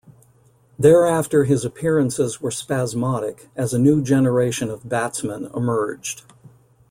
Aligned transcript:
Thereafter 0.79 1.43
his 1.43 1.63
appearances 1.63 2.41
were 2.41 2.49
spasmodic 2.49 3.49
as 3.55 3.71
a 3.71 3.77
new 3.77 4.01
generation 4.01 4.71
of 4.71 4.89
batsmen 4.89 5.45
emerged. 5.55 6.23